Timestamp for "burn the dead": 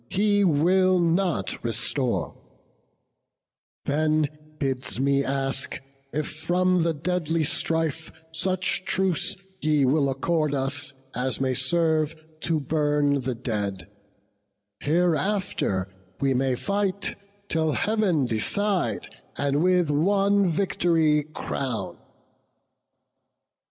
12.59-13.85